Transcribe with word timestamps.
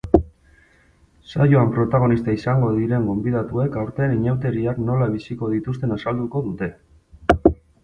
Saioan 1.33 1.73
protagonista 1.75 2.33
izango 2.37 2.71
diren 2.79 3.05
gonbidatuek 3.11 3.79
aurten 3.83 4.17
inauteriak 4.17 4.83
nola 4.89 5.11
biziko 5.19 5.53
dituzten 5.55 5.97
azalduko 6.01 6.45
dute. 6.51 6.75